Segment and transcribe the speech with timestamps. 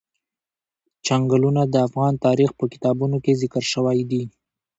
[1.05, 4.23] چنګلونه د افغان تاریخ په کتابونو کې ذکر شوی دي.